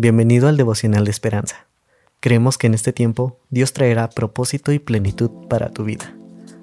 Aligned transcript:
Bienvenido 0.00 0.46
al 0.46 0.56
devocional 0.56 1.04
de 1.04 1.10
esperanza. 1.10 1.66
Creemos 2.20 2.56
que 2.56 2.68
en 2.68 2.74
este 2.74 2.92
tiempo 2.92 3.40
Dios 3.50 3.72
traerá 3.72 4.08
propósito 4.08 4.70
y 4.70 4.78
plenitud 4.78 5.28
para 5.48 5.70
tu 5.70 5.82
vida. 5.82 6.16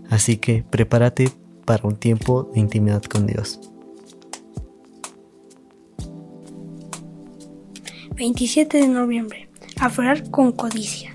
Así 0.09 0.37
que 0.37 0.63
prepárate 0.63 1.29
para 1.65 1.85
un 1.85 1.97
tiempo 1.97 2.49
de 2.53 2.61
intimidad 2.61 3.03
con 3.03 3.27
Dios. 3.27 3.59
27 8.15 8.77
de 8.77 8.87
noviembre. 8.87 9.49
Aferrar 9.81 10.31
con 10.31 10.53
codicia. 10.53 11.13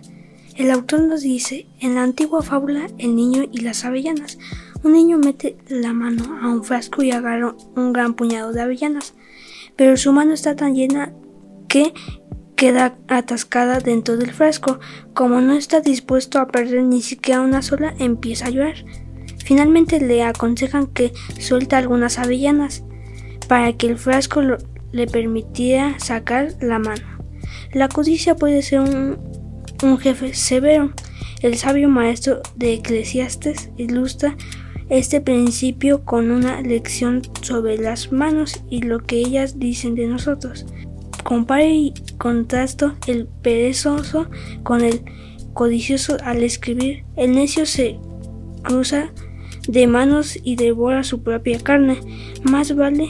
El 0.56 0.72
autor 0.72 1.00
nos 1.00 1.22
dice, 1.22 1.68
en 1.80 1.94
la 1.94 2.02
antigua 2.02 2.42
fábula 2.42 2.88
El 2.98 3.16
niño 3.16 3.44
y 3.50 3.62
las 3.62 3.86
avellanas, 3.86 4.36
un 4.82 4.92
niño 4.92 5.16
mete 5.16 5.56
la 5.68 5.94
mano 5.94 6.38
a 6.42 6.48
un 6.48 6.64
frasco 6.64 7.02
y 7.02 7.12
agarra 7.12 7.56
un 7.76 7.94
gran 7.94 8.12
puñado 8.12 8.52
de 8.52 8.60
avellanas, 8.60 9.14
pero 9.74 9.96
su 9.96 10.12
mano 10.12 10.34
está 10.34 10.54
tan 10.54 10.74
llena 10.74 11.14
que 11.70 11.94
queda 12.56 12.96
atascada 13.08 13.78
dentro 13.78 14.18
del 14.18 14.32
frasco. 14.32 14.80
Como 15.14 15.40
no 15.40 15.54
está 15.54 15.80
dispuesto 15.80 16.38
a 16.40 16.48
perder 16.48 16.82
ni 16.82 17.00
siquiera 17.00 17.40
una 17.40 17.62
sola, 17.62 17.94
empieza 17.98 18.46
a 18.46 18.50
llorar. 18.50 18.84
Finalmente 19.42 20.00
le 20.00 20.24
aconsejan 20.24 20.88
que 20.88 21.12
suelte 21.38 21.76
algunas 21.76 22.18
avellanas 22.18 22.84
para 23.48 23.72
que 23.72 23.86
el 23.86 23.96
frasco 23.96 24.42
le 24.42 25.06
permitiera 25.06 25.98
sacar 26.00 26.54
la 26.60 26.78
mano. 26.78 27.24
La 27.72 27.88
codicia 27.88 28.34
puede 28.34 28.62
ser 28.62 28.80
un, 28.80 29.18
un 29.82 29.98
jefe 29.98 30.34
severo. 30.34 30.92
El 31.40 31.56
sabio 31.56 31.88
maestro 31.88 32.42
de 32.56 32.74
Eclesiastes 32.74 33.70
ilustra 33.76 34.36
este 34.88 35.20
principio 35.20 36.04
con 36.04 36.32
una 36.32 36.60
lección 36.62 37.22
sobre 37.42 37.78
las 37.78 38.10
manos 38.10 38.60
y 38.68 38.82
lo 38.82 38.98
que 38.98 39.18
ellas 39.18 39.60
dicen 39.60 39.94
de 39.94 40.08
nosotros. 40.08 40.66
Compare 41.24 41.70
y 41.70 41.94
contrasto 42.18 42.94
el 43.06 43.26
perezoso 43.26 44.28
con 44.62 44.82
el 44.82 45.02
codicioso 45.52 46.16
al 46.24 46.42
escribir. 46.42 47.04
El 47.16 47.32
necio 47.32 47.66
se 47.66 47.98
cruza 48.62 49.10
de 49.68 49.86
manos 49.86 50.38
y 50.42 50.56
devora 50.56 51.04
su 51.04 51.22
propia 51.22 51.58
carne. 51.58 52.00
Más 52.42 52.74
vale 52.74 53.08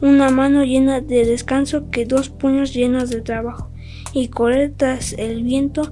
una 0.00 0.30
mano 0.30 0.64
llena 0.64 1.00
de 1.00 1.24
descanso 1.24 1.90
que 1.90 2.06
dos 2.06 2.28
puños 2.28 2.74
llenos 2.74 3.10
de 3.10 3.20
trabajo. 3.20 3.70
Y 4.12 4.28
correr 4.28 4.74
tras 4.76 5.12
el 5.14 5.42
viento 5.42 5.90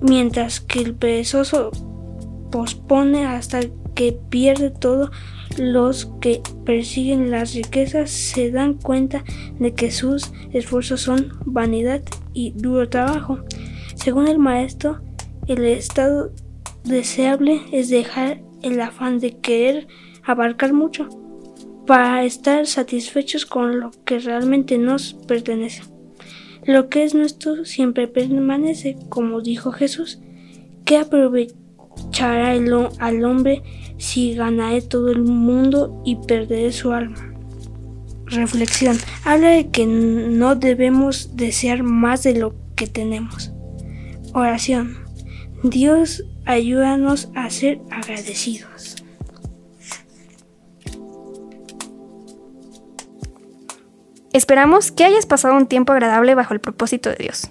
mientras 0.00 0.60
que 0.60 0.80
el 0.80 0.94
perezoso 0.94 1.70
pospone 2.50 3.26
hasta 3.26 3.60
que 3.96 4.16
pierde 4.30 4.70
todo 4.70 5.10
los 5.58 6.12
que 6.20 6.42
persiguen 6.64 7.30
las 7.30 7.54
riquezas 7.54 8.10
se 8.10 8.50
dan 8.50 8.74
cuenta 8.74 9.24
de 9.58 9.74
que 9.74 9.90
sus 9.90 10.32
esfuerzos 10.52 11.00
son 11.00 11.32
vanidad 11.44 12.02
y 12.32 12.52
duro 12.52 12.88
trabajo. 12.88 13.40
Según 13.94 14.28
el 14.28 14.38
maestro, 14.38 15.00
el 15.48 15.64
estado 15.64 16.32
deseable 16.84 17.62
es 17.72 17.88
dejar 17.88 18.42
el 18.62 18.80
afán 18.80 19.18
de 19.18 19.38
querer 19.38 19.88
abarcar 20.22 20.72
mucho 20.72 21.08
para 21.86 22.24
estar 22.24 22.66
satisfechos 22.66 23.46
con 23.46 23.80
lo 23.80 23.92
que 24.04 24.18
realmente 24.18 24.76
nos 24.76 25.14
pertenece. 25.26 25.82
Lo 26.66 26.88
que 26.88 27.04
es 27.04 27.14
nuestro 27.14 27.64
siempre 27.64 28.08
permanece, 28.08 28.96
como 29.08 29.40
dijo 29.40 29.72
Jesús, 29.72 30.20
que 30.84 30.98
aprovechará 31.96 32.50
al 32.98 33.24
hombre 33.24 33.62
si 33.98 34.34
ganaré 34.34 34.82
todo 34.82 35.10
el 35.10 35.22
mundo 35.22 36.02
y 36.04 36.16
perderé 36.16 36.72
su 36.72 36.92
alma. 36.92 37.32
Reflexión. 38.26 38.98
Habla 39.24 39.50
de 39.50 39.70
que 39.70 39.86
no 39.86 40.56
debemos 40.56 41.36
desear 41.36 41.82
más 41.82 42.22
de 42.22 42.36
lo 42.36 42.54
que 42.74 42.86
tenemos. 42.86 43.52
Oración. 44.34 44.98
Dios, 45.62 46.24
ayúdanos 46.44 47.30
a 47.34 47.48
ser 47.50 47.80
agradecidos. 47.90 48.96
Esperamos 54.32 54.92
que 54.92 55.04
hayas 55.04 55.24
pasado 55.24 55.56
un 55.56 55.66
tiempo 55.66 55.94
agradable 55.94 56.34
bajo 56.34 56.52
el 56.52 56.60
propósito 56.60 57.08
de 57.08 57.16
Dios. 57.16 57.50